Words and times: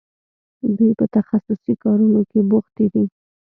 دوی 0.77 0.91
په 0.99 1.05
تخصصي 1.15 1.73
کارونو 1.83 2.21
کې 2.29 2.39
بوختې 2.49 2.85
دي. 2.93 3.05